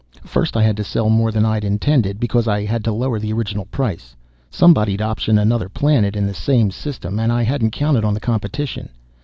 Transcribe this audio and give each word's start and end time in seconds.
"First 0.25 0.57
I 0.57 0.63
had 0.63 0.75
to 0.77 0.83
sell 0.83 1.11
more 1.11 1.31
than 1.31 1.45
I'd 1.45 1.63
intended, 1.63 2.19
because 2.19 2.47
I 2.47 2.65
had 2.65 2.83
to 2.85 2.91
lower 2.91 3.19
the 3.19 3.31
original 3.33 3.65
price. 3.65 4.15
Somebody'd 4.49 4.99
optioned 4.99 5.39
another 5.39 5.69
planet 5.69 6.15
in 6.15 6.25
the 6.25 6.33
same 6.33 6.71
system, 6.71 7.19
and 7.19 7.31
I 7.31 7.43
hadn't 7.43 7.69
counted 7.69 8.03
on 8.03 8.15
the 8.15 8.19
competition. 8.19 8.89